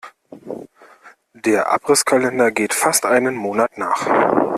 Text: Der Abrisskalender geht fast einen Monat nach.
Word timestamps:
Der 1.35 1.71
Abrisskalender 1.71 2.49
geht 2.49 2.73
fast 2.73 3.05
einen 3.05 3.35
Monat 3.35 3.77
nach. 3.77 4.07